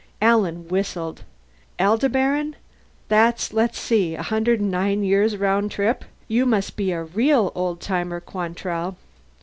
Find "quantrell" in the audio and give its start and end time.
8.19-8.97